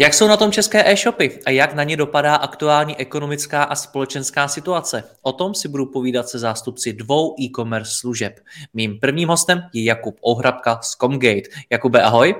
[0.00, 4.48] Jak jsou na tom české e-shopy a jak na ně dopadá aktuální ekonomická a společenská
[4.48, 5.04] situace?
[5.22, 8.40] O tom si budu povídat se zástupci dvou e-commerce služeb.
[8.74, 11.48] Mým prvním hostem je Jakub Ohrabka z Comgate.
[11.70, 12.34] Jakube, ahoj.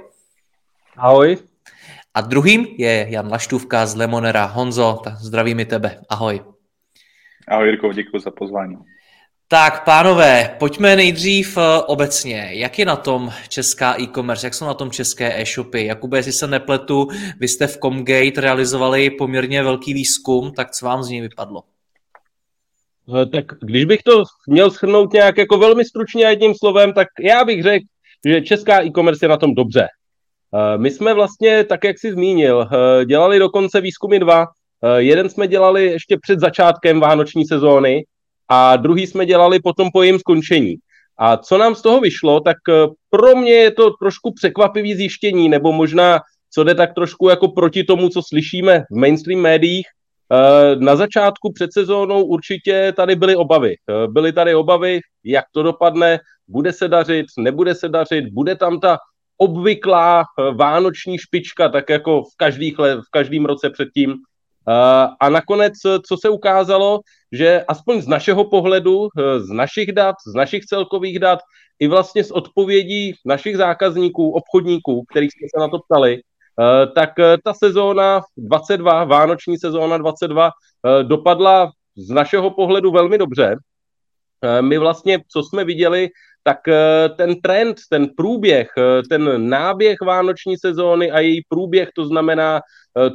[0.97, 1.37] Ahoj.
[2.15, 4.45] A druhým je Jan Laštůvka z Lemonera.
[4.45, 6.01] Honzo, tak zdravím i tebe.
[6.09, 6.41] Ahoj.
[7.49, 8.77] Ahoj Jirko, děkuji za pozvání.
[9.53, 12.49] Tak, pánové, pojďme nejdřív eh, obecně.
[12.53, 15.87] Jak je na tom česká e-commerce, jak jsou na tom české e-shopy?
[15.87, 17.09] Jakube, jestli se nepletu,
[17.41, 21.63] vy jste v Comgate realizovali poměrně velký výzkum, tak co vám z něj vypadlo?
[23.23, 27.45] Eh, tak když bych to měl shrnout nějak jako velmi stručně jedním slovem, tak já
[27.45, 27.85] bych řekl,
[28.27, 29.87] že česká e-commerce je na tom dobře.
[30.55, 32.69] Eh, my jsme vlastně, tak jak jsi zmínil,
[33.07, 34.47] dělali dokonce výzkumy dva.
[34.97, 38.05] Jeden jsme dělali ještě před začátkem vánoční sezóny,
[38.51, 40.77] a druhý jsme dělali potom po jejím skončení.
[41.19, 45.49] A co nám z toho vyšlo, tak eh, pro mě je to trošku překvapivý zjištění,
[45.49, 46.21] nebo možná
[46.53, 49.87] co jde tak trošku jako proti tomu, co slyšíme v mainstream médiích.
[50.33, 53.75] Eh, na začátku před sezónou určitě tady byly obavy.
[53.75, 58.81] Eh, byly tady obavy, jak to dopadne, bude se dařit, nebude se dařit, bude tam
[58.81, 58.99] ta
[59.37, 64.15] obvyklá vánoční špička, tak jako v, každých v každém roce předtím.
[65.21, 65.73] A nakonec,
[66.09, 67.01] co se ukázalo,
[67.33, 69.09] že aspoň z našeho pohledu,
[69.39, 71.39] z našich dat, z našich celkových dat,
[71.79, 76.21] i vlastně z odpovědí našich zákazníků, obchodníků, kterých jsme se na to ptali,
[76.95, 77.11] tak
[77.45, 80.51] ta sezóna 22, vánoční sezóna 22,
[81.03, 83.57] dopadla z našeho pohledu velmi dobře.
[84.61, 86.09] My vlastně, co jsme viděli,
[86.43, 86.59] tak
[87.17, 88.69] ten trend, ten průběh,
[89.11, 92.61] ten náběh vánoční sezóny a její průběh, to znamená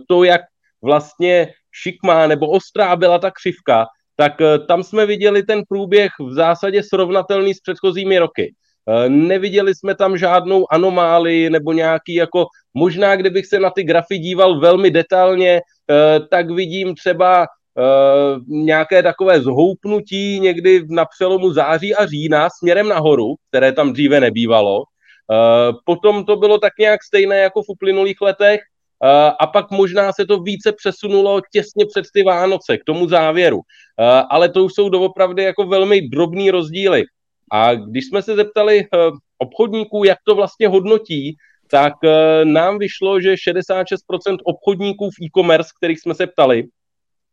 [0.08, 0.42] to, jak
[0.86, 1.48] vlastně
[1.84, 3.86] šikmá nebo ostrá byla ta křivka,
[4.16, 8.54] tak eh, tam jsme viděli ten průběh v zásadě srovnatelný s předchozími roky.
[8.90, 14.18] Eh, neviděli jsme tam žádnou anomálii nebo nějaký jako, možná kdybych se na ty grafy
[14.18, 17.48] díval velmi detailně, eh, tak vidím třeba
[18.48, 24.84] nějaké takové zhoupnutí někdy na přelomu září a října směrem nahoru, které tam dříve nebývalo.
[25.86, 28.62] Potom to bylo tak nějak stejné jako v uplynulých letech,
[29.40, 33.62] a pak možná se to více přesunulo těsně před ty Vánoce k tomu závěru.
[34.30, 37.04] Ale to už jsou doopravdy jako velmi drobný rozdíly.
[37.52, 38.98] A když jsme se zeptali eh,
[39.38, 41.36] obchodníků, jak to vlastně hodnotí,
[41.70, 46.64] tak eh, nám vyšlo, že 66% obchodníků v e-commerce, kterých jsme se ptali,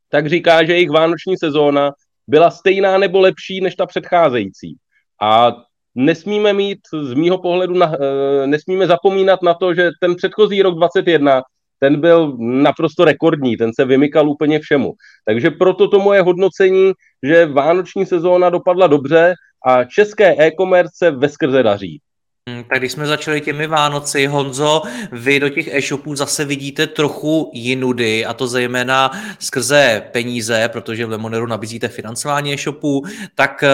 [0.08, 1.92] tak říká, že jejich vánoční sezóna
[2.26, 4.76] byla stejná nebo lepší než ta předcházející.
[5.22, 5.52] A
[5.94, 10.74] nesmíme mít z mýho pohledu, na, eh, nesmíme zapomínat na to, že ten předchozí rok
[10.74, 11.42] 21
[11.82, 14.92] ten byl naprosto rekordní, ten se vymykal úplně všemu.
[15.24, 19.34] Takže proto to moje hodnocení, že vánoční sezóna dopadla dobře
[19.66, 22.00] a české e-commerce se veskrze daří.
[22.48, 24.82] Hmm, tak když jsme začali těmi Vánoci, Honzo,
[25.12, 31.10] vy do těch e-shopů zase vidíte trochu jinudy, a to zejména skrze peníze, protože v
[31.10, 33.02] Lemoneru nabízíte financování e-shopů,
[33.34, 33.68] tak eh,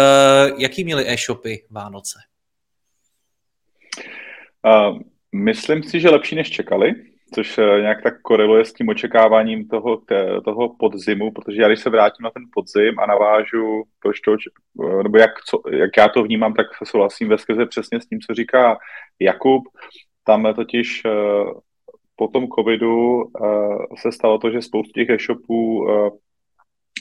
[0.59, 2.19] jaký měli e-shopy Vánoce?
[4.65, 4.99] Uh,
[5.33, 6.95] myslím si, že lepší než čekali
[7.35, 10.03] což eh, nějak tak koreluje s tím očekáváním toho,
[10.45, 15.03] toho podzimu, protože já když se vrátím na ten podzim a navážu, proč to, eh,
[15.03, 18.35] nebo jak, co, jak já to vnímám, tak souhlasím ve skrze přesně s tím, co
[18.35, 18.79] říká
[19.21, 19.63] Jakub.
[20.25, 21.11] Tam totiž eh,
[22.17, 23.25] po tom covidu
[23.97, 25.87] se stalo to, že spoustu těch e-shopů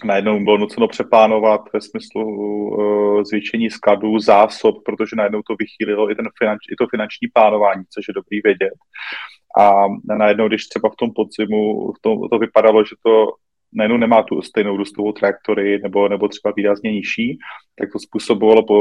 [0.03, 6.15] najednou bylo nuceno přeplánovat ve smyslu uh, zvýšení skladů, zásob, protože najednou to vychýlilo i,
[6.15, 8.73] ten finanč, i to finanční plánování, což je dobrý vědět.
[9.59, 9.85] A
[10.17, 13.27] najednou, když třeba v tom podzimu v tom, to vypadalo, že to
[13.73, 17.39] najednou nemá tu stejnou růstovou trajektorii nebo, nebo třeba výrazně nižší,
[17.79, 18.77] tak to způsobovalo po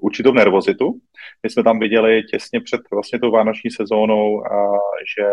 [0.00, 1.00] určitou nervozitu.
[1.42, 4.78] My jsme tam viděli těsně před vlastně tou vánoční sezónou, a,
[5.16, 5.26] že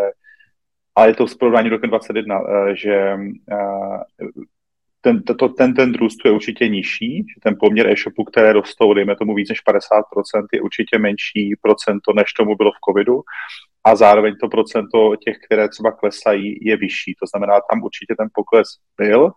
[0.96, 2.40] a je to v porovnání rokem 2021,
[2.74, 3.16] že
[5.00, 9.16] ten, to, ten, ten růst je určitě nižší, že ten poměr e-shopů, které rostou, dejme
[9.16, 13.22] tomu víc než 50%, je určitě menší procento, než tomu bylo v covidu.
[13.84, 17.14] A zároveň to procento těch, které třeba klesají, je vyšší.
[17.20, 19.30] To znamená, tam určitě ten pokles byl.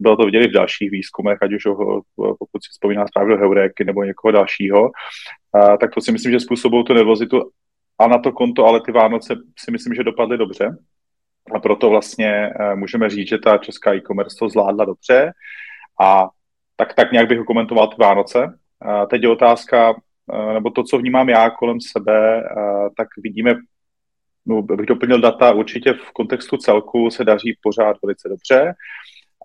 [0.00, 4.04] Bylo to viděli v dalších výzkumech, ať už ho, pokud si vzpomíná správně Heuréky nebo
[4.04, 4.90] někoho dalšího.
[5.54, 7.50] A, tak to si myslím, že způsobou tu nervozitu
[7.98, 10.76] a na to konto, ale ty Vánoce si myslím, že dopadly dobře.
[11.54, 15.32] A proto vlastně uh, můžeme říct, že ta česká e-commerce to zvládla dobře.
[16.00, 16.28] A
[16.76, 18.58] tak, tak nějak bych komentoval ty Vánoce.
[18.80, 23.54] A teď je otázka, uh, nebo to, co vnímám já kolem sebe, uh, tak vidíme
[24.46, 28.74] no, bych doplnil data, určitě v kontextu celku se daří pořád velice dobře,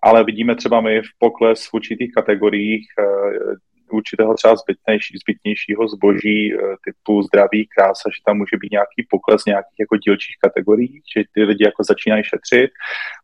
[0.02, 3.56] ale vidíme třeba my v pokles v určitých kategoriích eh,
[3.92, 9.46] určitého třeba zbytnější, zbytnějšího zboží eh, typu zdraví, krása, že tam může být nějaký pokles
[9.46, 12.72] nějakých jako dílčích kategorií, že ty lidi jako začínají šetřit,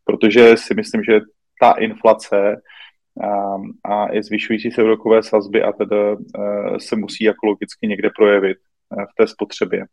[0.04, 1.20] protože si myslím, že
[1.60, 2.56] ta inflace
[3.20, 7.86] a, ehm, a i zvyšující se úrokové sazby a teda uh, se musí jako logicky
[7.86, 8.58] někde projevit
[8.94, 9.84] v té spotřebě.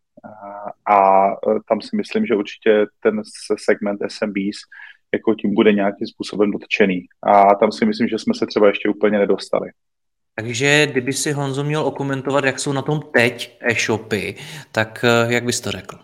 [0.89, 1.29] A
[1.67, 3.21] tam si myslím, že určitě ten
[3.57, 4.57] segment SMBs
[5.13, 7.05] jako tím bude nějakým způsobem dotčený.
[7.23, 9.69] A tam si myslím, že jsme se třeba ještě úplně nedostali.
[10.35, 14.35] Takže kdyby si Honzo měl okomentovat, jak jsou na tom teď e-shopy,
[14.71, 15.99] tak eh, jak bys to řekl?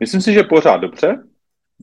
[0.00, 1.22] Myslím si, že pořád dobře.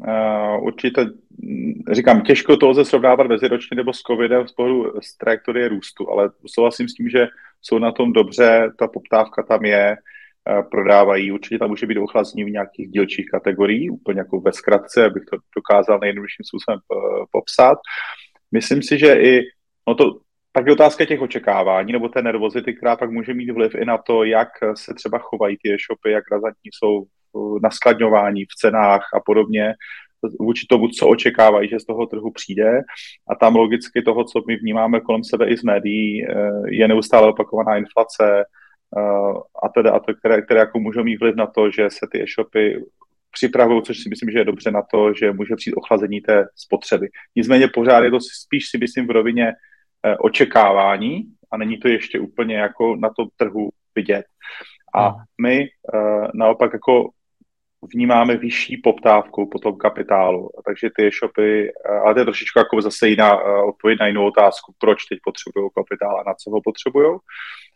[0.07, 1.01] Uh, určitě,
[1.37, 6.11] mm, říkám, těžko to lze srovnávat meziročně nebo s covidem z pohledu z trajektorie růstu,
[6.11, 7.27] ale souhlasím s tím, že
[7.61, 12.43] jsou na tom dobře, ta poptávka tam je, uh, prodávají, určitě tam může být ochlazení
[12.43, 17.77] v nějakých dílčích kategorií, úplně jako ve zkratce, abych to dokázal nejjednodušším způsobem uh, popsat.
[18.51, 19.41] Myslím si, že i,
[19.87, 20.19] no to,
[20.51, 23.97] pak je otázka těch očekávání nebo té nervozity, která pak může mít vliv i na
[23.97, 27.05] to, jak se třeba chovají ty e-shopy, jak razantní jsou
[27.63, 29.73] na skladňování, v cenách a podobně,
[30.39, 32.81] vůči tomu, co očekávají, že z toho trhu přijde.
[33.29, 37.27] A tam logicky toho, co my vnímáme kolem sebe i z médií, eh, je neustále
[37.27, 38.43] opakovaná inflace
[38.97, 39.33] eh,
[39.63, 42.23] a teda, a to, které, které jako můžou mít vliv na to, že se ty
[42.23, 42.83] e-shopy
[43.31, 47.07] připravují, což si myslím, že je dobře na to, že může přijít ochlazení té spotřeby.
[47.35, 49.53] Nicméně pořád je to spíš si myslím v rovině
[50.05, 54.25] eh, očekávání a není to ještě úplně jako na tom trhu vidět.
[54.95, 55.67] A my
[56.33, 57.09] naopak jako
[57.93, 60.49] vnímáme vyšší poptávku po tom kapitálu.
[60.65, 64.27] Takže ty e-shopy, eh, ale to je trošičku jako zase jiná eh, odpověď na jinou
[64.27, 67.17] otázku, proč teď potřebují kapitál a na co ho potřebují.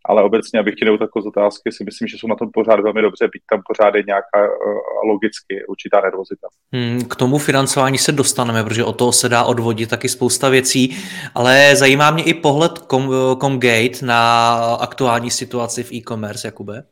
[0.06, 3.30] Ale obecně, abych ti takové otázky, si myslím, že jsou na tom pořád velmi dobře,
[3.34, 6.48] byť tam pořád je nějaká uh, logicky určitá nervozita.
[6.74, 10.98] Hmm, k tomu financování se dostaneme, protože o toho se dá odvodit taky spousta věcí,
[11.36, 13.10] ale zajímá mě i pohled Com,
[13.42, 16.84] Comgate na aktuální situaci v e-commerce, Jakube.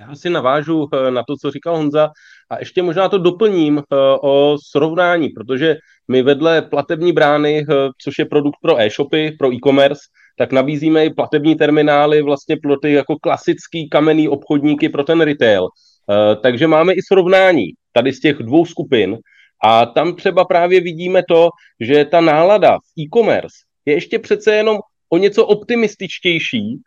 [0.00, 2.10] Já si navážu eh, na to, co říkal Honza
[2.50, 5.76] a ještě možná to doplním eh, o srovnání, protože
[6.08, 10.00] my vedle platební brány, eh, což je produkt pro e-shopy, pro e-commerce,
[10.38, 15.68] tak nabízíme i platební terminály vlastně pro ty jako klasický kamenný obchodníky pro ten retail.
[16.42, 19.18] Takže máme i srovnání tady z těch dvou skupin
[19.64, 21.48] a tam třeba právě vidíme to,
[21.80, 23.56] že ta nálada v e-commerce
[23.86, 24.78] je ještě přece jenom
[25.12, 26.80] o něco optimističtější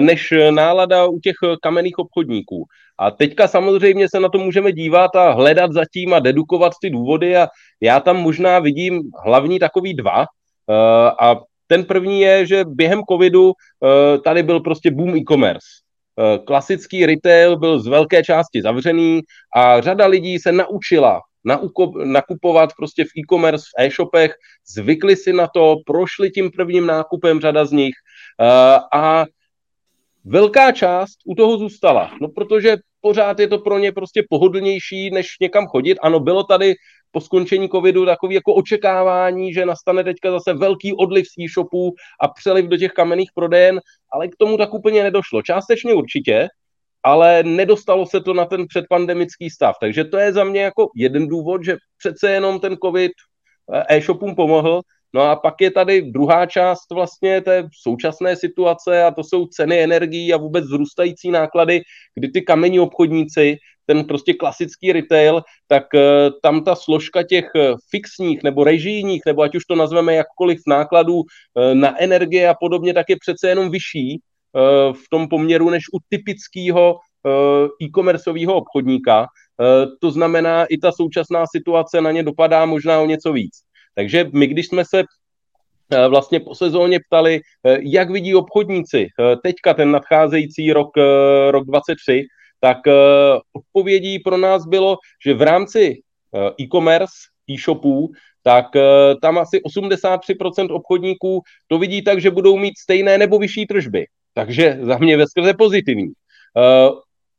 [0.00, 2.64] než nálada u těch kamenných obchodníků.
[2.98, 7.36] A teďka samozřejmě se na to můžeme dívat a hledat zatím a dedukovat ty důvody
[7.36, 7.48] a
[7.80, 11.36] já tam možná vidím hlavní takový dva eh, a
[11.66, 15.66] ten první je, že během covidu eh, tady byl prostě boom e-commerce.
[16.46, 19.20] Klasický retail byl z velké části zavřený
[19.56, 21.20] a řada lidí se naučila
[22.04, 24.34] nakupovat prostě v e-commerce, v e-shopech,
[24.74, 27.94] zvykli si na to, prošli tím prvním nákupem řada z nich
[28.94, 29.24] a
[30.24, 32.10] velká část u toho zůstala.
[32.20, 35.98] No protože pořád je to pro ně prostě pohodlnější, než někam chodit.
[36.02, 36.74] Ano, bylo tady
[37.12, 42.28] po skončení covidu takový jako očekávání, že nastane teďka zase velký odliv z e-shopů a
[42.28, 43.80] přeliv do těch kamenných prodejen,
[44.12, 45.42] ale k tomu tak úplně nedošlo.
[45.42, 46.48] Částečně určitě,
[47.02, 49.76] ale nedostalo se to na ten předpandemický stav.
[49.80, 53.12] Takže to je za mě jako jeden důvod, že přece jenom ten covid
[53.72, 54.80] eh, e-shopům pomohl,
[55.14, 59.82] No a pak je tady druhá část vlastně té současné situace a to jsou ceny
[59.82, 61.80] energií a vůbec vzrůstající náklady,
[62.14, 66.00] kdy ty kamení obchodníci, ten prostě klasický retail, tak uh,
[66.42, 71.14] tam ta složka těch uh, fixních nebo režijních, nebo ať už to nazveme jakkoliv nákladů
[71.16, 71.24] uh,
[71.74, 74.20] na energie a podobně, tak je přece jenom vyšší
[74.92, 76.96] v tom poměru než u typického
[77.82, 79.26] e-commerceového obchodníka.
[80.00, 83.52] To znamená, i ta současná situace na ně dopadá možná o něco víc.
[83.94, 85.04] Takže my, když jsme se
[85.92, 90.90] eh, vlastně po sezóně ptali, eh, jak vidí obchodníci eh, teďka ten nadcházející rok,
[91.50, 92.26] rok 23,
[92.60, 92.78] tak
[93.52, 96.00] odpovědí pro nás bylo, že v rámci
[96.60, 97.14] e-commerce,
[97.50, 98.66] e-shopů, tak
[99.22, 104.06] tam asi 83% obchodníků to vidí tak, že budou mít stejné nebo vyšší tržby.
[104.34, 106.12] Takže za mě ve skrze pozitivní.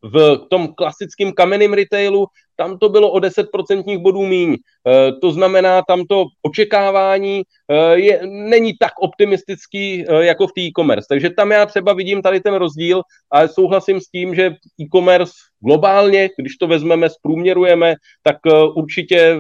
[0.03, 4.57] V tom klasickém kamenném retailu tam to bylo o 10% bodů míň.
[4.57, 7.41] Eh, to znamená, tam to očekávání
[7.71, 11.05] eh, je, není tak optimistický eh, jako v té e-commerce.
[11.09, 16.29] Takže tam já třeba vidím tady ten rozdíl a souhlasím s tím, že e-commerce globálně,
[16.37, 18.37] když to vezmeme, zprůměrujeme, tak
[18.75, 19.37] určitě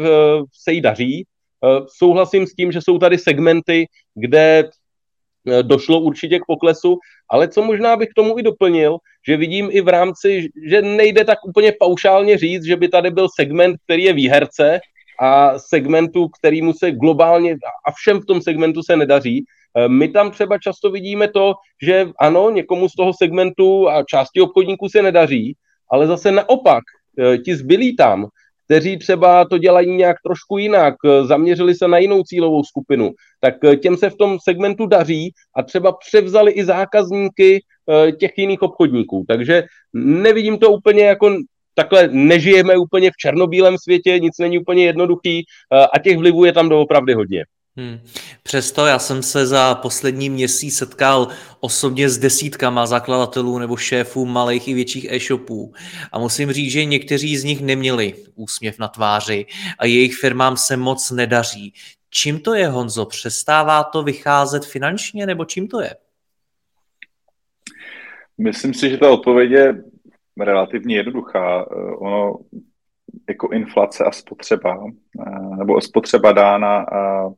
[0.63, 1.25] se jí daří.
[1.87, 4.69] Souhlasím s tím, že jsou tady segmenty, kde
[5.61, 6.97] došlo určitě k poklesu,
[7.29, 11.25] ale co možná bych k tomu i doplnil, že vidím i v rámci, že nejde
[11.25, 14.79] tak úplně paušálně říct, že by tady byl segment, který je výherce
[15.21, 17.55] a segmentu, kterýmu se globálně
[17.87, 19.45] a všem v tom segmentu se nedaří.
[19.77, 24.41] Eh, my tam třeba často vidíme to, že ano, někomu z toho segmentu a části
[24.41, 25.55] obchodníků se nedaří,
[25.91, 26.83] ale zase naopak,
[27.19, 28.27] eh, ti zbylí tam,
[28.65, 33.55] kteří třeba to dělají nějak trošku jinak, eh, zaměřili se na jinou cílovou skupinu, tak
[33.81, 37.63] těm se v tom segmentu daří a třeba převzali i zákazníky
[38.19, 39.25] těch jiných obchodníků.
[39.27, 39.63] Takže
[39.93, 41.37] nevidím to úplně jako
[41.75, 46.53] takhle nežijeme úplně v černobílém světě, nic není úplně jednoduchý eh, a těch vlivů je
[46.53, 47.45] tam doopravdy hodně.
[47.77, 47.99] Hmm.
[48.43, 51.27] Přesto já jsem se za poslední měsíc setkal
[51.59, 55.73] osobně s desítkama zakladatelů nebo šéfů malých i větších e-shopů
[56.11, 59.45] a musím říct, že někteří z nich neměli úsměv na tváři
[59.79, 61.73] a jejich firmám se moc nedaří.
[62.09, 63.05] Čím to je, Honzo?
[63.05, 65.95] Přestává to vycházet finančně nebo čím to je?
[68.37, 69.83] Myslím si, že ta odpověď je
[70.39, 71.65] relativně jednoduchá.
[71.71, 72.39] Eh, ono
[73.29, 74.85] jako inflace a spotřeba,
[75.27, 77.29] eh, nebo spotřeba dána eh,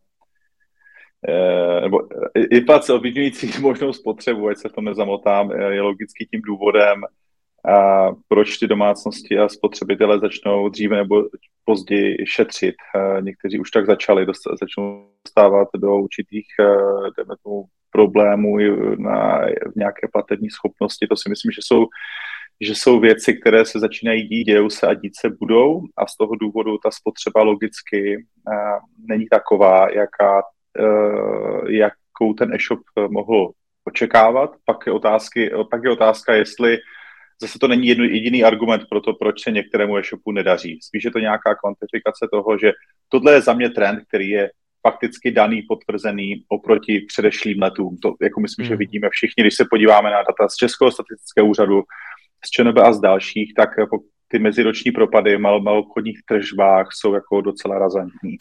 [1.82, 2.00] nebo
[2.52, 7.02] inflace ovlivňující možnou spotřebu, ať se to nezamotám, je logicky tím důvodem,
[7.74, 11.24] a proč ty domácnosti a spotřebitele začnou dříve nebo
[11.64, 12.76] později šetřit.
[13.22, 16.46] Někteří už tak začali, dost, začnou dostávat do určitých,
[17.18, 18.58] jdeme tomu, problémů
[18.98, 19.40] na,
[19.72, 21.08] v nějaké platební schopnosti.
[21.08, 21.88] To si myslím, že jsou,
[22.62, 26.18] že jsou věci, které se začínají dít, dějou se a dít se budou a z
[26.18, 30.44] toho důvodu ta spotřeba logicky uh, není taková, jaká,
[30.80, 33.52] uh, jakou ten e-shop mohl
[33.88, 34.50] očekávat.
[34.66, 36.78] Pak je, otázky, pak je otázka, jestli
[37.42, 40.80] zase to není jediný argument pro to, proč se některému e-shopu nedaří.
[40.84, 42.72] Spíš je to nějaká kvantifikace toho, že
[43.10, 44.50] tohle je za mě trend, který je
[44.88, 47.98] fakticky daný, potvrzený oproti předešlým letům.
[47.98, 48.70] To jako myslím, hmm.
[48.70, 51.84] že vidíme všichni, když se podíváme na data z Českého statistického úřadu,
[52.46, 57.42] z ČNB a z dalších, tak jako ty meziroční propady mal, malobchodních tržbách jsou jako
[57.42, 58.38] docela razantní.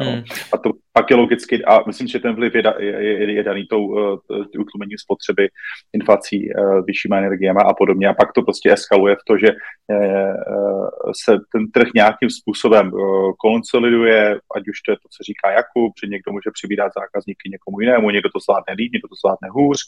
[0.00, 0.10] Jo.
[0.10, 0.22] Hmm.
[0.52, 3.66] A to pak je logicky, a myslím, že ten vliv je, je, je, je daný
[3.66, 4.18] tou uh,
[4.58, 5.48] utlumením spotřeby,
[5.92, 8.08] inflací, uh, vyššíma energiemi a podobně.
[8.08, 10.88] A pak to prostě eskaluje v to, že uh,
[11.24, 15.92] se ten trh nějakým způsobem uh, konsoliduje, ať už to je to, co říká Jakub,
[16.00, 19.78] že někdo může přibírat zákazníky někomu jinému, někdo to zvládne líp, někdo to zvládne hůř,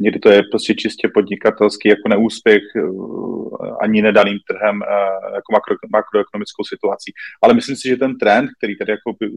[0.00, 5.74] někdy to je prostě čistě podnikatelský jako neúspěch uh, ani nedaným trhem uh, jako makro,
[5.92, 7.12] makroekonomickou situací.
[7.42, 9.28] Ale myslím si, že ten trend, který tady jako uh,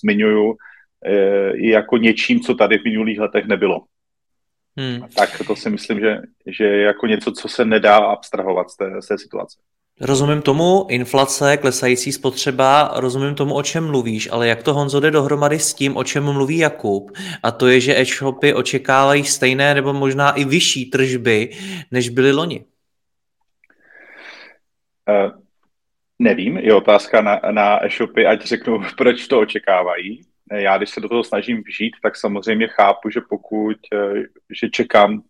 [0.00, 0.59] zmiňuju,
[1.54, 3.84] jako něčím, co tady v minulých letech nebylo.
[4.76, 5.08] Hmm.
[5.16, 9.02] Tak to si myslím, že, že je jako něco, co se nedá abstrahovat z té,
[9.02, 9.58] z té situace.
[10.00, 15.10] Rozumím tomu, inflace, klesající spotřeba, rozumím tomu, o čem mluvíš, ale jak to Honzo jde
[15.10, 17.10] dohromady s tím, o čem mluví Jakub?
[17.42, 21.50] A to je, že e-shopy očekávají stejné nebo možná i vyšší tržby,
[21.90, 22.64] než byly loni.
[25.08, 25.30] Uh,
[26.18, 31.08] nevím, je otázka na, na e-shopy, ať řeknu, proč to očekávají já když se do
[31.08, 34.22] toho snažím vžít, tak samozřejmě chápu, že pokud, eh,
[34.60, 35.22] že čekám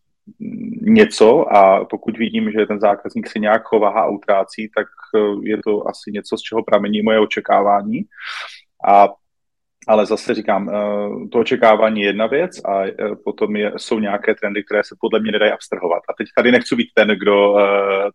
[0.81, 4.87] něco a pokud vidím, že ten zákazník se nějak chová a utrácí, tak
[5.17, 8.03] eh, je to asi něco, z čeho pramení moje očekávání.
[8.89, 9.09] A
[9.89, 12.83] ale zase říkám, eh, to očekávání je jedna věc a
[13.25, 16.03] potom je, jsou nějaké trendy, které se podle mě nedají abstrahovat.
[16.09, 17.57] A teď tady nechci být ten, kdo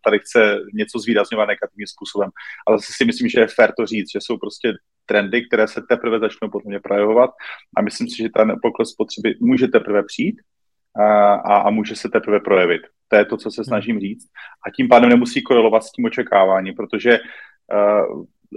[0.03, 2.29] tady chce něco zvýrazňovat negativním způsobem,
[2.67, 4.73] ale zase si myslím, že je fér to říct, že jsou prostě
[5.05, 7.29] trendy, které se teprve začnou podle mě projevovat
[7.77, 10.35] a myslím si, že ten pokles spotřeby může teprve přijít
[10.99, 12.81] a, a může se teprve projevit.
[13.07, 14.27] To je to, co se snažím říct.
[14.67, 17.19] A tím pádem nemusí korelovat s tím očekávání, protože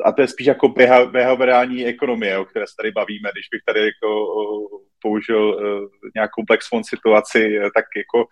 [0.04, 0.68] a to je spíš jako
[1.12, 3.30] behaviorální ekonomie, o které se tady bavíme.
[3.32, 4.26] Když bych tady jako
[5.02, 5.60] použil
[6.14, 8.26] nějakou Black Swan situaci, tak jako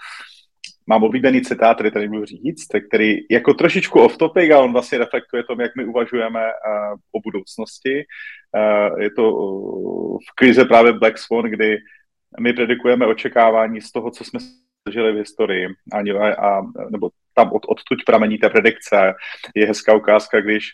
[0.87, 4.99] mám oblíbený citát, který tady budu říct, který jako trošičku off topic a on vlastně
[4.99, 8.05] reflektuje tom, jak my uvažujeme uh, o budoucnosti.
[8.57, 9.33] Uh, je to
[10.31, 11.79] v krize právě Black Swan, kdy
[12.41, 14.41] my predikujeme očekávání z toho, co jsme
[14.87, 19.15] zažili v historii, a, a, nebo tam od, odtud pramení té predikce.
[19.55, 20.65] Je hezká ukázka, když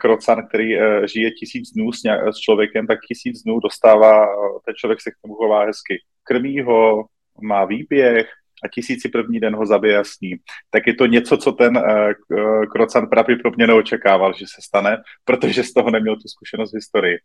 [0.00, 4.26] Krocan, který uh, žije tisíc dnů s, nějak, s člověkem, tak tisíc dnů dostává,
[4.66, 6.02] ten člověk se k tomu chová hezky.
[6.24, 7.04] Krmí ho,
[7.42, 8.26] má výběh,
[8.64, 10.34] a tisíci první den ho zabije jasný,
[10.70, 15.72] tak je to něco, co ten uh, Krocan pravděpodobně neočekával, že se stane, protože z
[15.72, 17.16] toho neměl tu zkušenost v historii.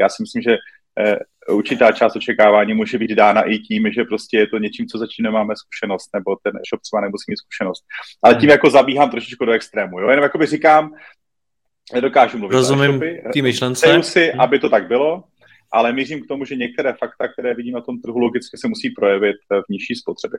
[0.00, 0.56] Já si myslím, že
[1.48, 5.30] určitá část očekávání může být dána i tím, že prostě je to něčím, co začíná
[5.30, 7.84] máme zkušenost, nebo ten e-shop třeba nemusí mít zkušenost.
[8.22, 10.00] Ale tím jako zabíhám trošičku do extrému.
[10.00, 10.08] Jo?
[10.10, 10.94] Jenom jakoby říkám,
[11.94, 14.02] nedokážu mluvit Rozumím ty myšlence.
[14.02, 15.24] si, aby to tak bylo,
[15.72, 18.90] ale mířím k tomu, že některé fakta, které vidím na tom trhu, logicky se musí
[18.90, 20.38] projevit v nižší spotřebě.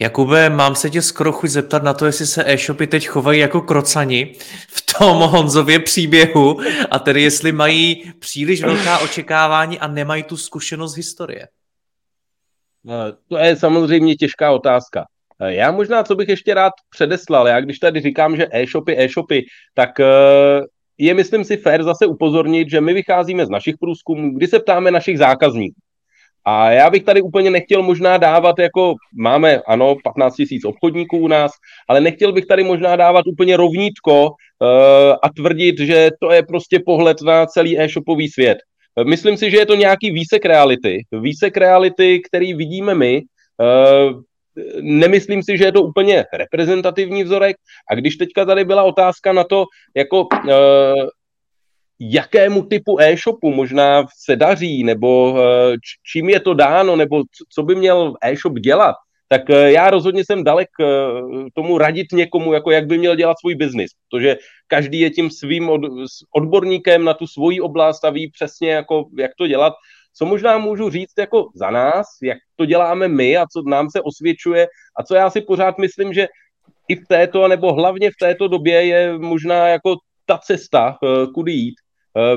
[0.00, 3.60] Jakube, mám se tě skoro chuť zeptat na to, jestli se e-shopy teď chovají jako
[3.60, 4.32] krocani
[4.68, 10.96] v tom Honzově příběhu a tedy jestli mají příliš velká očekávání a nemají tu zkušenost
[10.96, 11.48] historie.
[12.88, 15.04] Eh, to je samozřejmě těžká otázka.
[15.40, 19.44] Eh, já možná, co bych ještě rád předeslal, já když tady říkám, že e-shopy, e-shopy,
[19.74, 20.06] tak eh,
[20.98, 24.90] je, myslím si, fér zase upozornit, že my vycházíme z našich průzkumů, kdy se ptáme
[24.90, 25.80] našich zákazníků.
[26.44, 31.28] A já bych tady úplně nechtěl možná dávat jako, máme ano, 15 tisíc obchodníků u
[31.28, 31.52] nás,
[31.88, 34.28] ale nechtěl bych tady možná dávat úplně rovnítko uh,
[35.22, 38.58] a tvrdit, že to je prostě pohled na celý e-shopový svět.
[39.08, 41.02] Myslím si, že je to nějaký výsek reality.
[41.12, 43.22] Výsek reality, který vidíme my.
[43.60, 44.20] Uh,
[44.80, 47.56] nemyslím si, že je to úplně reprezentativní vzorek.
[47.90, 49.64] A když teďka tady byla otázka na to,
[49.96, 50.26] jako
[52.00, 55.76] jakému typu e-shopu možná se daří, nebo eh,
[56.12, 58.96] čím je to dáno, nebo co by měl e-shop dělat,
[59.28, 60.86] tak eh, já rozhodně jsem dalek eh,
[61.54, 65.70] tomu radit někomu, jako jak by měl dělat svůj biznis, protože každý je tím svým
[66.34, 69.72] odborníkem na tu svoji oblast a ví přesně, jako, jak to dělat.
[70.14, 74.00] Co možná můžu říct jako za nás, jak to děláme my a co nám se
[74.00, 76.26] osvědčuje a co já si pořád myslím, že
[76.88, 80.98] i v této, nebo hlavně v této době je možná jako ta cesta,
[81.34, 81.74] kudy jít,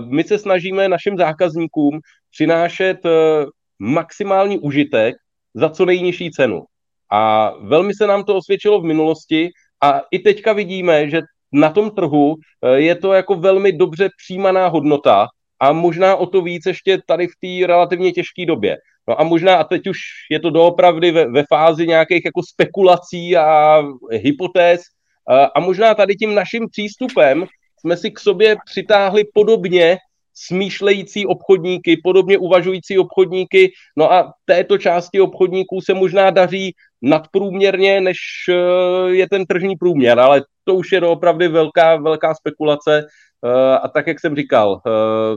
[0.10, 2.00] my se snažíme našim zákazníkům
[2.32, 3.46] přinášet eh,
[3.80, 5.16] maximální užitek
[5.54, 6.64] za co nejnižší cenu.
[7.12, 9.50] A velmi se nám to osvědčilo v minulosti
[9.84, 11.22] a i teďka vidíme, že
[11.54, 15.28] na tom trhu eh, je to jako velmi dobře přijímaná hodnota
[15.60, 18.78] a možná o to víc ještě tady v té relativně těžké době.
[19.08, 19.98] No a možná, a teď už
[20.32, 24.82] je to doopravdy ve, ve fázi nějakých jako spekulací a hypotéz,
[25.56, 27.46] a možná tady tím naším přístupem
[27.84, 29.98] jsme si k sobě přitáhli podobně
[30.34, 38.18] smýšlející obchodníky, podobně uvažující obchodníky, no a této části obchodníků se možná daří nadprůměrně, než
[38.50, 43.06] eh, je ten tržní průměr, ale to už je opravdu velká, velká spekulace
[43.46, 45.36] eh, a tak, jak jsem říkal, eh,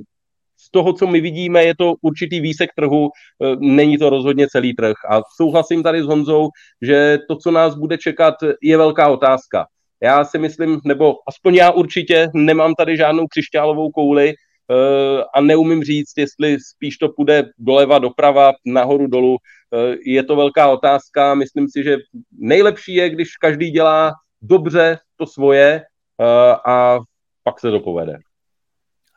[0.59, 3.11] z toho, co my vidíme, je to určitý výsek trhu,
[3.59, 4.95] není to rozhodně celý trh.
[5.11, 6.49] A souhlasím tady s Honzou,
[6.83, 9.67] že to, co nás bude čekat, je velká otázka.
[10.03, 15.85] Já si myslím, nebo aspoň já určitě nemám tady žádnou křišťálovou kouli uh, a neumím
[15.85, 19.31] říct, jestli spíš to půjde doleva, doprava, nahoru, dolů.
[19.31, 21.35] Uh, je to velká otázka.
[21.35, 21.97] Myslím si, že
[22.33, 25.83] nejlepší je, když každý dělá dobře to svoje
[26.21, 26.99] uh, a
[27.43, 28.19] pak se to povede.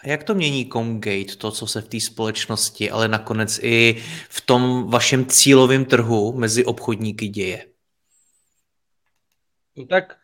[0.03, 3.95] A jak to mění Comgate, to, co se v té společnosti, ale nakonec i
[4.29, 7.65] v tom vašem cílovém trhu mezi obchodníky děje?
[9.77, 10.18] No tak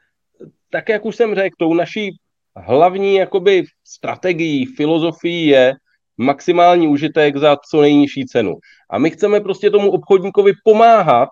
[0.76, 2.18] tak jak už jsem řekl, tou naší
[2.56, 5.74] hlavní jakoby strategií, filozofií je
[6.18, 8.54] maximální užitek za co nejnižší cenu.
[8.90, 11.30] A my chceme prostě tomu obchodníkovi pomáhat,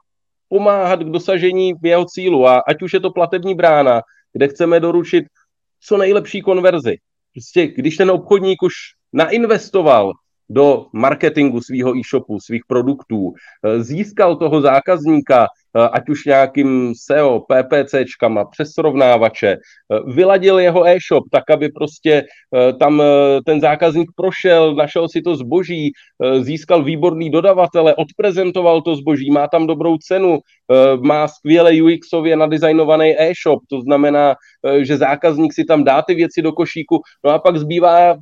[0.49, 2.47] pomáhat k dosažení jeho cílu.
[2.47, 4.01] A ať už je to platební brána,
[4.33, 5.25] kde chceme doručit
[5.79, 6.97] co nejlepší konverzi.
[7.33, 8.73] Prostě když ten obchodník už
[9.13, 10.11] nainvestoval
[10.53, 17.39] do marketingu svého e-shopu, svých produktů, eh, získal toho zákazníka, eh, ať už nějakým SEO,
[17.49, 19.59] PPCčkama, přes srovnávače, eh,
[20.13, 22.25] vyladil jeho e-shop tak, aby prostě
[22.79, 23.01] tam
[23.45, 25.91] ten zákazník prošel, našel si to zboží,
[26.41, 30.39] získal výborný dodavatele, odprezentoval to zboží, má tam dobrou cenu,
[31.01, 34.35] má skvěle UX-ově nadizajnovaný e-shop, to znamená,
[34.81, 38.15] že zákazník si tam dá ty věci do košíku, no a pak zbývá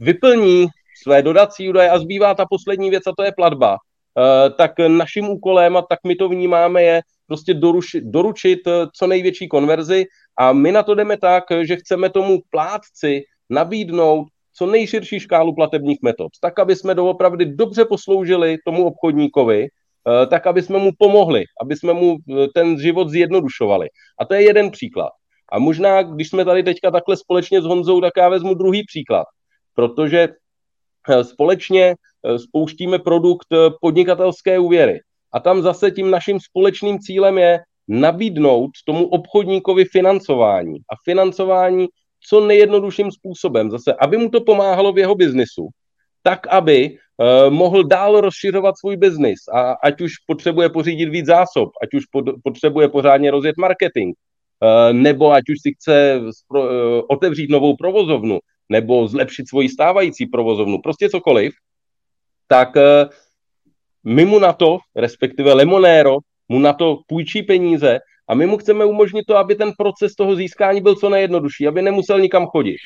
[0.00, 0.66] vyplní
[1.02, 5.28] své dodací údaje a zbývá ta poslední věc a to je platba, eh, tak naším
[5.28, 10.04] úkolem, a tak my to vnímáme, je prostě dorušit, doručit eh, co největší konverzi
[10.38, 15.98] a my na to jdeme tak, že chceme tomu plátci nabídnout co nejširší škálu platebních
[16.02, 21.44] metod, tak, aby jsme doopravdy dobře posloužili tomu obchodníkovi, eh, tak, aby jsme mu pomohli,
[21.60, 22.16] aby jsme mu
[22.54, 23.88] ten život zjednodušovali.
[24.20, 25.10] A to je jeden příklad.
[25.52, 29.26] A možná, když jsme tady teďka takhle společně s Honzou, tak já vezmu druhý příklad,
[29.74, 30.28] protože
[31.22, 35.00] společně eh, spouštíme produkt eh, podnikatelské úvěry.
[35.32, 40.78] A tam zase tím naším společným cílem je nabídnout tomu obchodníkovi financování.
[40.78, 41.86] A financování
[42.28, 43.70] co nejjednodušším způsobem.
[43.70, 45.68] Zase, aby mu to pomáhalo v jeho biznisu,
[46.22, 46.96] tak aby
[47.48, 52.24] mohl dál rozšiřovat svůj biznis, a ať už potřebuje pořídit víc zásob, ať už pod,
[52.44, 54.14] potřebuje pořádně rozjet marketing,
[54.92, 56.20] nebo ať už si chce
[57.08, 58.38] otevřít novou provozovnu,
[58.72, 61.52] nebo zlepšit svoji stávající provozovnu, prostě cokoliv,
[62.48, 62.68] tak
[64.04, 66.16] my mu na to, respektive Lemonero,
[66.48, 70.36] mu na to půjčí peníze a my mu chceme umožnit to, aby ten proces toho
[70.36, 72.80] získání byl co nejjednodušší, aby nemusel nikam chodit.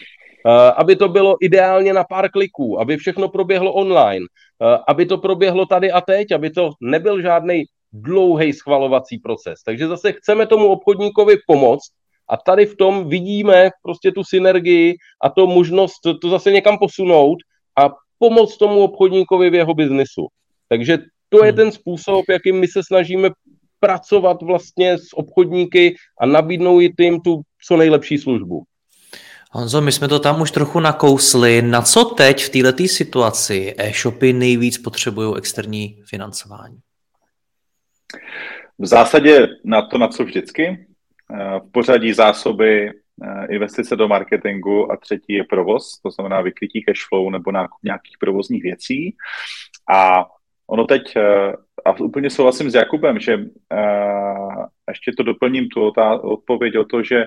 [0.77, 4.27] Aby to bylo ideálně na pár kliků, aby všechno proběhlo online,
[4.89, 9.63] aby to proběhlo tady a teď, aby to nebyl žádný dlouhý schvalovací proces.
[9.67, 11.91] Takže zase chceme tomu obchodníkovi pomoct
[12.29, 17.39] a tady v tom vidíme prostě tu synergii a to možnost to zase někam posunout
[17.79, 20.27] a pomoct tomu obchodníkovi v jeho biznisu.
[20.69, 21.57] Takže to je hmm.
[21.57, 23.31] ten způsob, jakým my se snažíme
[23.81, 28.63] pracovat vlastně s obchodníky a nabídnout jim tu co nejlepší službu.
[29.53, 31.63] Honzo, my jsme to tam už trochu nakousli.
[31.63, 36.79] Na co teď v této situaci e-shopy nejvíc potřebují externí financování?
[38.79, 40.86] V zásadě na to, na co vždycky.
[41.35, 46.83] Eh, v pořadí zásoby, eh, investice do marketingu a třetí je provoz, to znamená vykrytí
[46.83, 49.17] cash flow nebo nákup nějakých provozních věcí.
[49.95, 50.27] A
[50.67, 51.53] ono teď, eh,
[51.85, 53.39] a úplně souhlasím s Jakubem, že
[54.89, 57.25] ještě to doplním tu odpověď o to, že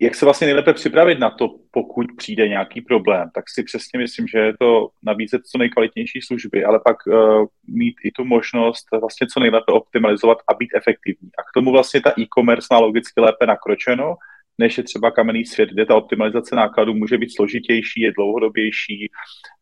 [0.00, 4.26] jak se vlastně nejlépe připravit na to, pokud přijde nějaký problém, tak si přesně myslím,
[4.26, 9.26] že je to nabízet co nejkvalitnější služby, ale pak uh, mít i tu možnost vlastně
[9.26, 11.28] co nejlépe optimalizovat a být efektivní.
[11.38, 14.14] A k tomu vlastně ta e-commerce má logicky lépe nakročeno,
[14.58, 19.10] než je třeba kamenný svět, kde ta optimalizace nákladů může být složitější, je dlouhodobější,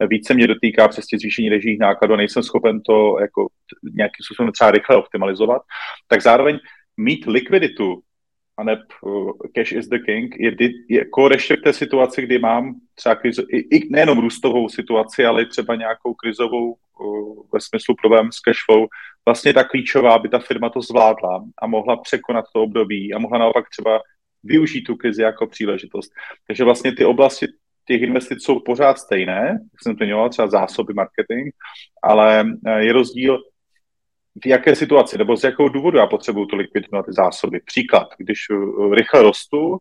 [0.08, 3.48] více mě dotýká přesně zvýšení režijních nákladů a nejsem schopen to jako
[3.94, 5.62] nějakým způsobem třeba rychle optimalizovat,
[6.08, 6.58] tak zároveň
[6.96, 8.02] mít likviditu
[8.62, 11.28] a ne uh, cash is the king, je, jako
[11.64, 16.74] té situaci, kdy mám třeba krizo, i, i nejenom růstovou situaci, ale třeba nějakou krizovou
[17.00, 18.86] uh, ve smyslu problém s cash flow,
[19.24, 23.38] vlastně ta klíčová, aby ta firma to zvládla a mohla překonat to období a mohla
[23.38, 24.00] naopak třeba
[24.44, 26.12] využít tu krizi jako příležitost.
[26.46, 27.46] Takže vlastně ty oblasti
[27.86, 31.54] těch investic jsou pořád stejné, jak jsem zmiňoval, třeba zásoby, marketing,
[32.02, 33.38] ale eh, je rozdíl,
[34.40, 37.60] v jaké situaci nebo z jakého důvodu já potřebuju tu likviditu na ty zásoby.
[37.64, 39.78] Příklad, když uh, rychle rostu,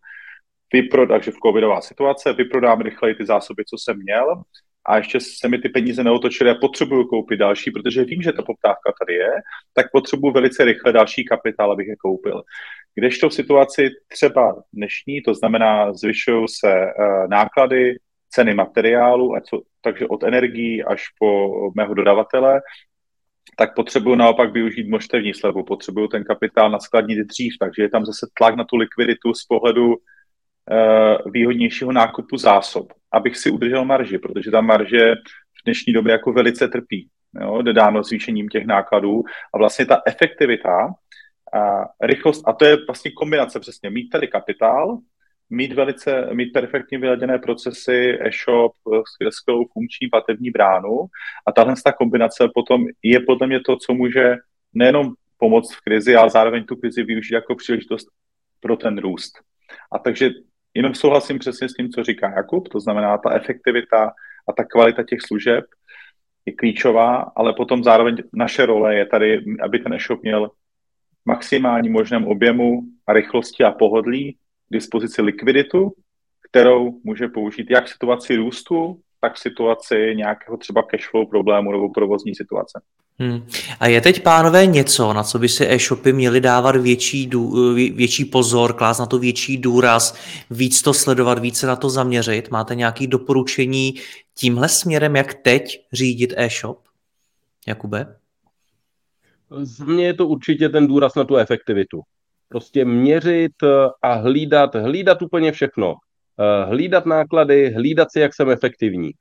[0.74, 4.44] vyprodám, takže v covidová situace, vyprodám rychleji ty zásoby, co jsem měl,
[4.86, 8.42] a ještě se mi ty peníze neotočily a potřebuju koupit další, protože vím, že ta
[8.42, 9.32] poptávka tady je,
[9.74, 12.44] tak potřebuju velice rychle další kapitál, abych je koupil.
[12.96, 17.96] Kdežto v situaci třeba dnešní, to znamená, zvyšují se uh, náklady,
[18.30, 22.62] ceny materiálu, a co, takže od energií až po mého dodavatele,
[23.58, 28.28] tak potřebuju naopak využít množstevní slevu, potřebuju ten kapitál naskladnit dřív, takže je tam zase
[28.38, 34.52] tlak na tu likviditu z pohledu uh, výhodnějšího nákupu zásob, abych si udržel marži, protože
[34.52, 35.16] ta marže
[35.62, 37.08] v dnešní době jako velice trpí,
[37.42, 39.24] jo, dáno zvýšením těch nákladů
[39.54, 40.94] a vlastně ta efektivita
[41.54, 44.98] a rychlost, a to je vlastně kombinace přesně, mít tady kapitál,
[45.52, 48.74] mít velice, mít perfektně vyladěné procesy, e-shop,
[49.30, 51.06] skvělou funkční platební bránu
[51.48, 54.36] a tahle ta kombinace potom je podle mě to, co může
[54.74, 58.08] nejenom pomoct v krizi, ale zároveň tu krizi využít jako příležitost
[58.60, 59.34] pro ten růst.
[59.92, 60.30] A takže
[60.74, 64.12] jenom souhlasím přesně s tím, co říká Jakub, to znamená ta efektivita
[64.48, 65.66] a ta kvalita těch služeb
[66.46, 70.52] je klíčová, ale potom zároveň naše role je tady, aby ten e-shop měl
[71.26, 74.38] maximální možném objemu a rychlosti a pohodlí,
[74.72, 75.92] dispozici likviditu,
[76.50, 81.90] kterou může použít jak v situaci růstu, tak v situaci nějakého třeba cashflow problému nebo
[81.90, 82.82] provozní situace.
[83.20, 83.48] Hmm.
[83.80, 88.26] A je teď, pánové, něco, na co by si e-shopy měly dávat větší, dů, větší
[88.26, 90.18] pozor, klást na to větší důraz,
[90.50, 92.52] víc to sledovat, více na to zaměřit?
[92.52, 93.94] Máte nějaké doporučení
[94.36, 96.80] tímhle směrem, jak teď řídit e-shop?
[97.68, 98.16] Jakube?
[99.62, 102.02] Z mě je to určitě ten důraz na tu efektivitu
[102.52, 103.68] prostě měřit eh,
[104.02, 105.96] a hlídat, hlídat úplně všechno.
[106.40, 109.12] Eh, hlídat náklady, hlídat si, jak jsem efektivní.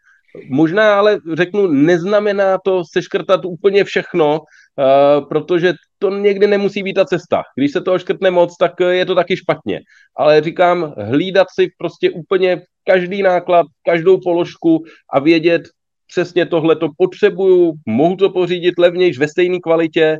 [0.50, 7.04] Možná ale řeknu, neznamená to seškrtat úplně všechno, eh, protože to někdy nemusí být ta
[7.04, 7.42] cesta.
[7.56, 9.80] Když se toho škrtne moc, tak je to taky špatně.
[10.16, 15.62] Ale říkám, hlídat si prostě úplně každý náklad, každou položku a vědět,
[16.06, 20.18] přesně tohle to potřebuju, mohu to pořídit levnějš ve stejné kvalitě,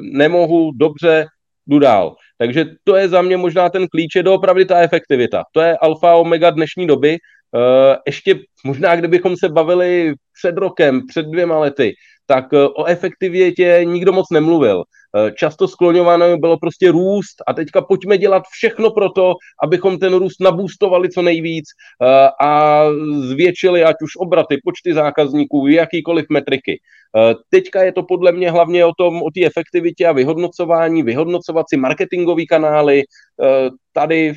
[0.00, 1.26] nemohu, dobře,
[1.66, 2.16] jdu dál.
[2.40, 5.44] Takže to je za mě možná ten klíč, je doopravdy ta efektivita.
[5.52, 7.18] To je alfa omega dnešní doby.
[7.56, 11.92] Eh, ještě možná, kdybychom se bavili před rokem, před dvěma lety,
[12.26, 14.82] tak eh, o efektivitě nikdo moc nemluvil.
[15.16, 20.14] Eh, často skloňované bylo prostě růst a teďka pojďme dělat všechno pro to, abychom ten
[20.14, 21.64] růst nabůstovali co nejvíc
[22.02, 22.84] eh, a
[23.20, 26.80] zvětšili ať už obraty, počty zákazníků, jakýkoliv metriky.
[27.16, 31.66] Eh, teďka je to podle mě hlavně o tom, o té efektivitě a vyhodnocování, vyhodnocovat
[31.68, 33.02] si marketingový kanály,
[33.92, 34.34] tady,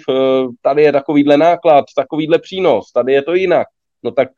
[0.62, 3.68] tady je takovýhle náklad, takovýhle přínos, tady je to jinak.
[4.04, 4.30] No tak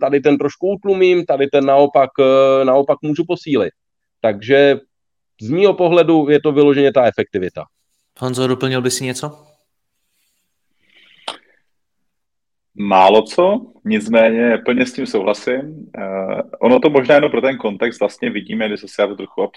[0.00, 2.10] tady ten trošku utlumím, tady ten naopak,
[2.64, 3.72] naopak můžu posílit.
[4.20, 4.78] Takže
[5.40, 7.64] z mýho pohledu je to vyloženě ta efektivita.
[8.18, 9.46] Honzo, doplnil by si něco?
[12.76, 15.90] Málo co, nicméně plně s tím souhlasím.
[15.98, 19.50] Uh, ono to možná jenom pro ten kontext vlastně vidíme, když se já to trochu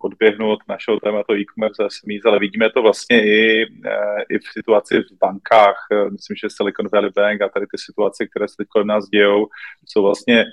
[0.00, 5.00] odběhnu od našeho tématu e-commerce SMEs, ale vidíme to vlastně i, uh, i v situaci
[5.00, 5.86] v bankách.
[5.90, 9.08] Uh, myslím, že Silicon Valley Bank a tady ty situace, které se teď kolem nás
[9.08, 9.46] dějou,
[9.86, 10.44] jsou vlastně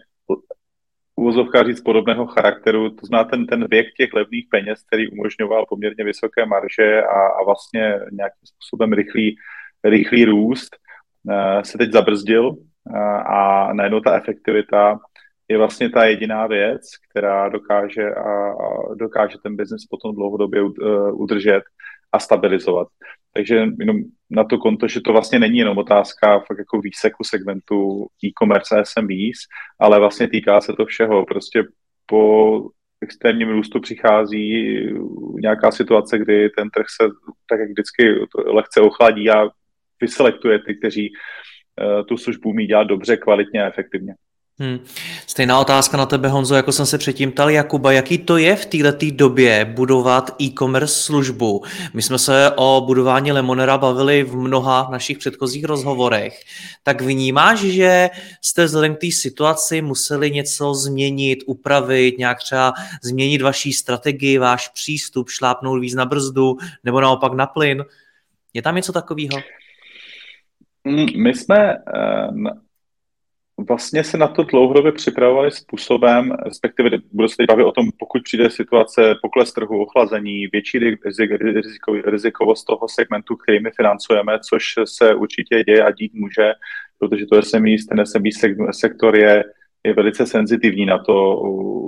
[1.15, 6.03] úvozovka říct podobného charakteru, to zná ten, ten věk těch levných peněz, který umožňoval poměrně
[6.03, 9.35] vysoké marže a, a vlastně nějakým způsobem rychlý,
[9.83, 10.75] rychlý růst,
[11.23, 14.99] uh, se teď zabrzdil uh, a najednou ta efektivita
[15.47, 20.71] je vlastně ta jediná věc, která dokáže, a, a dokáže ten biznis potom dlouhodobě uh,
[21.21, 21.63] udržet
[22.11, 22.87] a stabilizovat.
[23.33, 23.97] Takže jenom
[24.29, 28.83] na to konto, že to vlastně není jenom otázka fakt jako výseku segmentu e-commerce a
[28.85, 29.39] SMBs,
[29.79, 31.25] ale vlastně týká se to všeho.
[31.25, 31.63] Prostě
[32.05, 32.61] po
[33.01, 34.77] extrémním růstu přichází
[35.41, 37.09] nějaká situace, kdy ten trh se
[37.49, 38.03] tak jak vždycky
[38.45, 39.49] lehce ochladí a
[40.01, 44.15] vyselektuje ty, kteří uh, tu službu umí dělat dobře, kvalitně a efektivně.
[44.61, 44.79] Hmm.
[45.27, 48.65] Stejná otázka na tebe, Honzo, jako jsem se předtím ptal Jakuba, jaký to je v
[48.65, 51.63] této době budovat e-commerce službu?
[51.93, 56.39] My jsme se o budování Lemonera bavili v mnoha našich předchozích rozhovorech.
[56.83, 58.09] Tak vnímáš, že
[58.41, 64.67] jste vzhledem k té situaci museli něco změnit, upravit, nějak třeba změnit vaší strategii, váš
[64.67, 67.85] přístup, šlápnout víc na brzdu nebo naopak na plyn?
[68.53, 69.41] Je tam něco takového?
[70.85, 71.75] Hmm, my jsme
[72.33, 72.51] uh,
[73.67, 78.49] vlastně se na to dlouhodobě připravovali způsobem, respektive bude se bavit o tom, pokud přijde
[78.49, 85.63] situace, pokles trhu, ochlazení, větší riziko, rizikovost toho segmentu, který my financujeme, což se určitě
[85.63, 86.53] děje a dít může,
[86.99, 88.29] protože to SME, ten SME
[88.71, 89.43] sektor je
[89.85, 91.41] je velice senzitivní na to,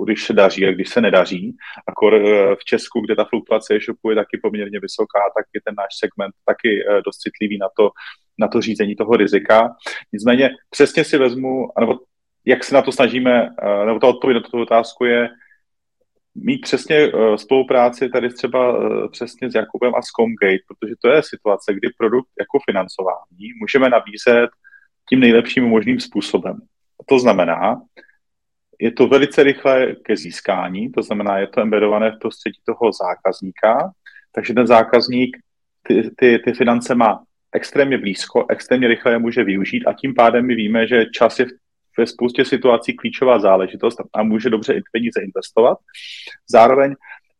[0.04, 1.56] když se daří a když se nedaří.
[1.88, 5.74] Akor eh, v Česku, kde ta fluktuace e-shopu je taky poměrně vysoká, tak je ten
[5.74, 7.90] náš segment taky eh, dost citlivý na to,
[8.38, 9.76] na to řízení toho rizika.
[10.12, 11.98] Nicméně přesně si vezmu, nebo
[12.44, 15.28] jak se na to snažíme, eh, nebo ta odpověď na tuto otázku je,
[16.34, 21.74] mít přesně spolupráci tady třeba přesně s Jakubem a s Comgate, protože to je situace,
[21.74, 24.50] kdy produkt jako financování můžeme nabízet
[25.08, 26.56] tím nejlepším možným způsobem.
[27.06, 27.82] To znamená,
[28.80, 33.92] je to velice rychlé ke získání, to znamená, je to embedované v prostředí toho zákazníka,
[34.32, 35.36] takže ten zákazník
[35.82, 37.22] ty, ty, ty finance má
[37.54, 41.46] extrémně blízko, extrémně rychle je může využít a tím pádem my víme, že čas je
[41.98, 45.78] ve spoustě situací klíčová záležitost a může dobře peníze investovat.
[46.50, 46.94] Zároveň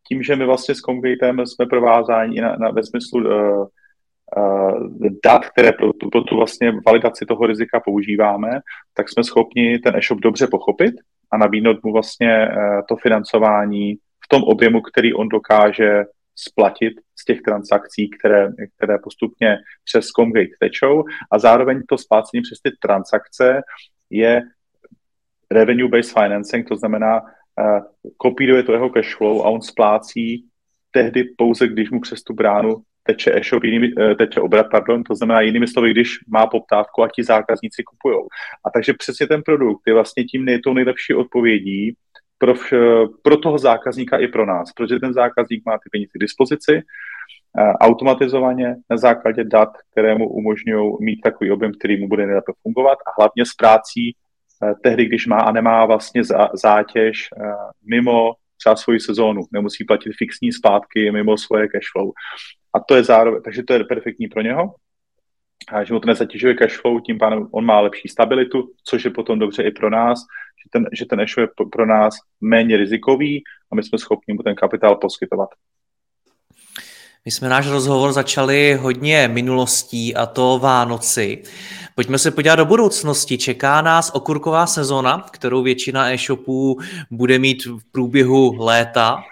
[0.08, 3.66] tím, že my vlastně s Comgatem jsme provázáni na, na, ve smyslu uh,
[5.24, 8.60] dat, které pro tu, pro tu vlastně validaci toho rizika používáme,
[8.94, 10.94] tak jsme schopni ten e-shop dobře pochopit
[11.30, 16.04] a nabídnout mu vlastně eh, to financování v tom objemu, který on dokáže
[16.36, 16.92] splatit
[17.24, 23.62] těch transakcí, které, které postupně přes Comgate tečou a zároveň to splácení přes ty transakce
[24.10, 24.42] je
[25.52, 27.80] revenue-based financing, to znamená, uh,
[28.16, 30.44] kopíruje to jeho cash flow a on splácí
[30.90, 35.14] tehdy pouze, když mu přes tu bránu teče e-shop, jinými, eh, teče obrat, pardon, to
[35.14, 38.16] znamená jinými slovy, když má poptávku a ti zákazníci kupují.
[38.66, 41.94] A takže přesně ten produkt je vlastně tím nej, tou nejlepší odpovědí
[42.38, 42.54] pro,
[43.22, 46.82] pro toho zákazníka i pro nás, protože ten zákazník má ty peníze k dispozici,
[47.80, 52.98] automatizovaně na základě dat, které mu umožňují mít takový objem, který mu bude nejlépe fungovat
[53.06, 54.16] a hlavně s prácí
[54.62, 56.22] eh, tehdy, když má a nemá vlastně
[56.54, 57.28] zátěž
[57.90, 62.12] mimo třeba svoji sezónu, nemusí platit fixní zpátky mimo svoje cash flow.
[62.74, 64.74] A to je zároveň, takže to je perfektní pro něho,
[65.68, 69.10] a že mu to nezatěžuje cash flow, tím pádem on má lepší stabilitu, což je
[69.10, 70.18] potom dobře i pro nás,
[70.64, 74.42] že ten, že ten e je pro nás méně rizikový a my jsme schopni mu
[74.42, 75.48] ten kapitál poskytovat.
[77.26, 81.42] My jsme náš rozhovor začali hodně minulostí a to Vánoci.
[81.94, 83.38] Pojďme se podívat do budoucnosti.
[83.38, 86.78] Čeká nás okurková sezona, kterou většina e-shopů
[87.10, 89.14] bude mít v průběhu léta.
[89.16, 89.22] Uh,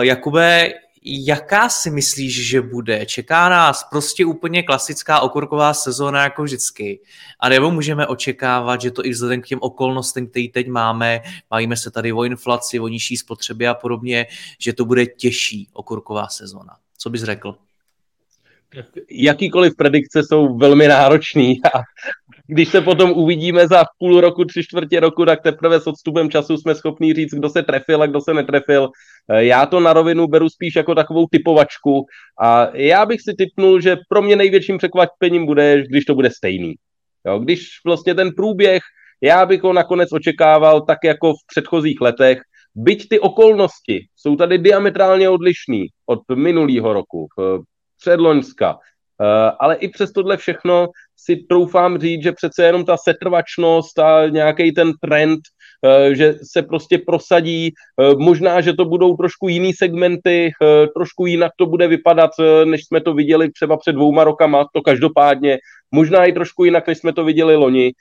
[0.00, 0.72] Jakube,
[1.04, 3.06] jaká si myslíš, že bude?
[3.06, 7.00] Čeká nás prostě úplně klasická okurková sezóna jako vždycky?
[7.40, 11.76] A nebo můžeme očekávat, že to i vzhledem k těm okolnostem, které teď máme, bavíme
[11.76, 14.26] se tady o inflaci, o nižší spotřebě a podobně,
[14.58, 16.76] že to bude těžší okurková sezóna?
[17.04, 17.54] Co bys řekl?
[19.10, 21.78] Jakýkoliv predikce jsou velmi náročný a
[22.46, 26.56] když se potom uvidíme za půl roku, tři čtvrtě roku, tak teprve s odstupem času
[26.56, 28.88] jsme schopni říct, kdo se trefil a kdo se netrefil.
[29.30, 32.06] Eh, já to na rovinu beru spíš jako takovou typovačku
[32.42, 36.74] a já bych si typnul, že pro mě největším překvapením bude, když to bude stejný.
[37.26, 38.82] Jo, když vlastně ten průběh,
[39.20, 42.38] já bych ho nakonec očekával tak jako v předchozích letech,
[42.74, 47.26] byť ty okolnosti jsou tady diametrálně odlišný od minulého roku,
[48.00, 48.78] předloňska,
[49.20, 50.88] eh, ale i přes tohle všechno
[51.24, 55.40] si troufám říct, že přece jenom ta setrvačnost a nějaký ten trend,
[55.84, 57.72] eh, že se prostě prosadí.
[57.72, 62.30] Eh, možná, že to budou trošku jiný segmenty, eh, trošku jinak to bude vypadat,
[62.64, 65.58] než jsme to viděli třeba před dvouma rokama, to každopádně.
[65.90, 67.92] Možná i trošku jinak, než jsme to viděli loni,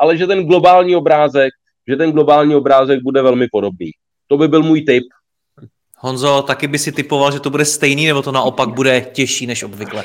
[0.00, 1.50] ale že ten globální obrázek,
[1.88, 3.90] že ten globální obrázek bude velmi podobný.
[4.30, 5.04] To by byl můj tip.
[5.98, 9.62] Honzo, taky by si typoval, že to bude stejný, nebo to naopak bude těžší než
[9.62, 10.04] obvykle?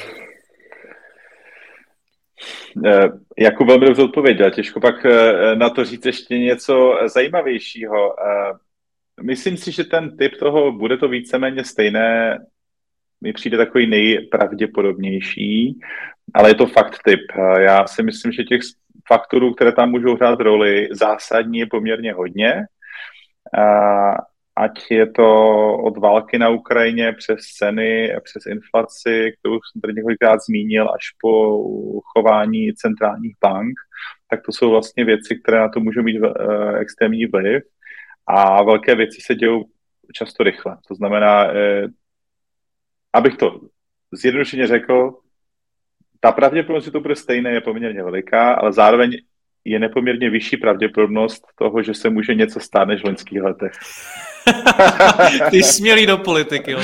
[2.86, 8.16] Eh, jako velmi dobře odpověděl, těžko pak eh, na to říct ještě něco zajímavějšího.
[8.20, 8.54] Eh,
[9.24, 12.40] myslím si, že ten typ toho, bude to víceméně stejné,
[13.22, 15.80] mi přijde takový nejpravděpodobnější,
[16.34, 17.22] ale je to fakt typ.
[17.60, 18.62] Já si myslím, že těch
[19.08, 22.66] faktorů, které tam můžou hrát roli, zásadní je poměrně hodně
[24.56, 25.28] ať je to
[25.78, 31.64] od války na Ukrajině přes ceny, přes inflaci, kterou jsem tady několikrát zmínil, až po
[32.02, 33.74] chování centrálních bank,
[34.30, 37.64] tak to jsou vlastně věci, které na to můžou mít uh, extrémní vliv.
[38.28, 39.64] A velké věci se dějou
[40.14, 40.78] často rychle.
[40.88, 41.52] To znamená, uh,
[43.14, 43.62] abych to
[44.12, 45.20] zjednodušeně řekl,
[46.20, 49.12] ta pravděpodobnost, že to bude stejné, je poměrně veliká, ale zároveň
[49.66, 53.72] je nepoměrně vyšší pravděpodobnost toho, že se může něco stát než v loňských letech.
[55.52, 56.76] Ty smělý do politiky.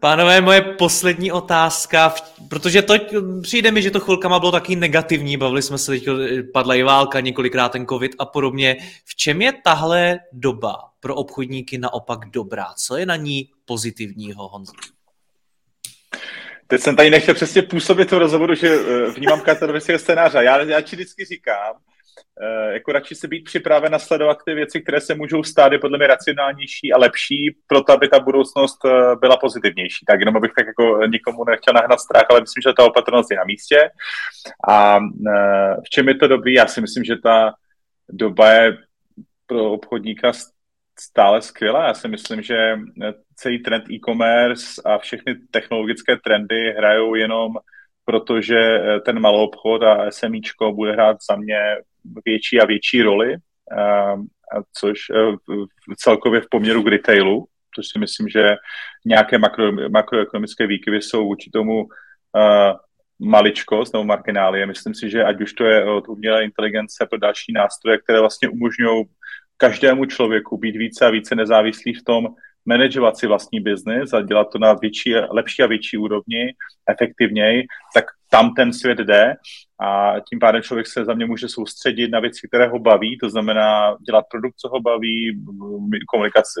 [0.00, 2.14] Pánové, moje poslední otázka,
[2.48, 2.94] protože to
[3.42, 6.08] přijde mi, že to chvilkama bylo taky negativní, bavili jsme se teď,
[6.52, 8.76] padla i válka, několikrát ten covid a podobně.
[9.04, 12.66] V čem je tahle doba pro obchodníky naopak dobrá?
[12.76, 14.72] Co je na ní pozitivního, Honzo?
[16.66, 20.38] Teď jsem tady nechtěl přesně působit to rozhovoru, že eh, vnímám katastrofického scénáře.
[20.44, 21.76] Já, já ti vždycky říkám,
[22.42, 25.78] Eh, jako radši se být připraven a sledovat ty věci, které se můžou stát, je
[25.78, 30.04] podle mě racionálnější a lepší, proto aby ta budoucnost eh, byla pozitivnější.
[30.06, 33.36] Tak jenom abych tak jako nikomu nechtěl nahnat strach, ale myslím, že ta opatrnost je
[33.36, 33.90] na místě.
[34.68, 34.98] A
[35.86, 36.54] v čem je to dobrý?
[36.54, 37.52] Já si myslím, že ta
[38.08, 38.76] doba je
[39.46, 40.32] pro obchodníka
[41.00, 41.86] stále skvělá.
[41.86, 42.78] Já si myslím, že
[43.34, 47.52] celý trend e-commerce a všechny technologické trendy hrajou jenom
[48.06, 51.58] protože ten malou obchod a SMIčko bude hrát za mě
[52.24, 53.36] větší a větší roli,
[54.72, 55.14] což e,
[55.96, 58.56] celkově v poměru k retailu, což si myslím, že
[59.04, 61.86] nějaké makro, makroekonomické výkyvy jsou vůči tomu
[63.18, 64.66] maličkost nebo marginálie.
[64.66, 68.48] Myslím si, že ať už to je od umělé inteligence pro další nástroje, které vlastně
[68.48, 69.04] umožňují
[69.56, 72.26] každému člověku být více a více nezávislý v tom,
[72.66, 76.54] manažovat si vlastní biznis a dělat to na větší, lepší a větší úrovni,
[76.90, 79.34] efektivněji, tak tam ten svět jde.
[79.80, 83.30] A tím pádem člověk se za mě může soustředit na věci, které ho baví, to
[83.30, 85.42] znamená dělat produkt, co ho baví,
[86.08, 86.60] komunikace,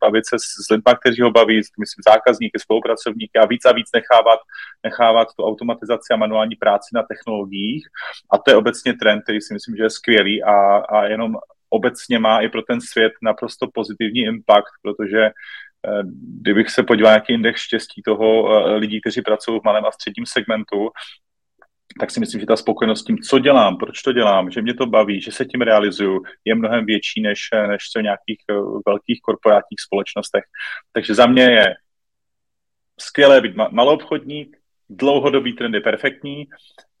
[0.00, 4.38] bavit se s lidmi, kteří ho baví, myslím zákazníky, spolupracovníky a víc a víc nechávat,
[4.84, 7.84] nechávat tu automatizaci a manuální práci na technologiích.
[8.32, 11.36] A to je obecně trend, který si myslím, že je skvělý a, a jenom
[11.70, 16.02] obecně má i pro ten svět naprosto pozitivní impact, protože eh,
[16.40, 19.92] kdybych se podíval na nějaký index štěstí toho eh, lidí, kteří pracují v malém a
[19.92, 20.88] středním segmentu,
[22.00, 24.74] tak si myslím, že ta spokojenost s tím, co dělám, proč to dělám, že mě
[24.74, 28.54] to baví, že se tím realizuju, je mnohem větší než, než v nějakých eh,
[28.86, 30.44] velkých korporátních společnostech.
[30.92, 31.74] Takže za mě je
[33.00, 34.57] skvělé být maloobchodník,
[34.90, 36.46] dlouhodobý trend je perfektní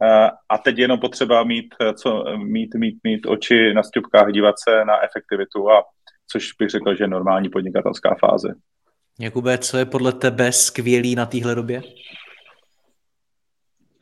[0.02, 4.32] eh, a teď je jenom potřeba mít, eh, co, mít, mít, mít oči na stupkách,
[4.32, 5.82] dívat se na efektivitu, a
[6.30, 8.48] což bych řekl, že je normální podnikatelská fáze.
[9.20, 11.82] Jakube, co je podle tebe skvělý na téhle době?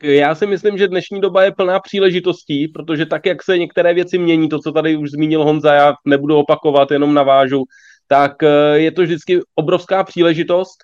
[0.03, 4.17] Já si myslím, že dnešní doba je plná příležitostí, protože tak, jak se některé věci
[4.17, 7.63] mění, to, co tady už zmínil Honza, já nebudu opakovat, jenom navážu,
[8.07, 10.77] tak eh, je to vždycky obrovská příležitost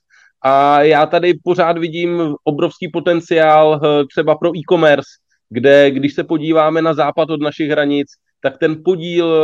[0.43, 5.09] a já tady pořád vidím obrovský potenciál eh, třeba pro e-commerce,
[5.49, 8.07] kde když se podíváme na západ od našich hranic,
[8.41, 9.35] tak ten podíl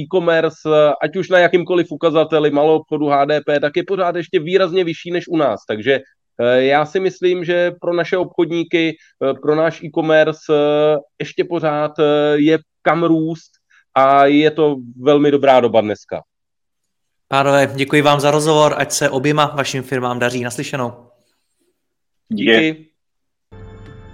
[0.00, 0.68] e-commerce,
[1.02, 5.28] ať už na jakýmkoliv ukazateli malou obchodu HDP, tak je pořád ještě výrazně vyšší než
[5.28, 5.60] u nás.
[5.68, 6.00] Takže
[6.54, 8.96] já si myslím, že pro naše obchodníky,
[9.42, 10.52] pro náš e-commerce
[11.18, 11.92] ještě pořád
[12.34, 13.50] je kam růst
[13.94, 16.22] a je to velmi dobrá doba dneska.
[17.32, 20.92] Pánové, děkuji vám za rozhovor, ať se oběma vašim firmám daří naslyšenou.
[22.28, 22.91] Díky.